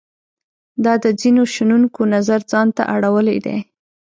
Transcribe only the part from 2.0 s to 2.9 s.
نظر ځان ته